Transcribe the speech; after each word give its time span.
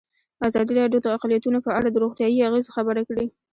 ازادي 0.47 0.73
راډیو 0.81 1.03
د 1.03 1.07
اقلیتونه 1.15 1.57
په 1.65 1.71
اړه 1.79 1.89
د 1.91 1.97
روغتیایي 2.03 2.45
اغېزو 2.47 2.75
خبره 2.77 3.01
کړې. 3.09 3.25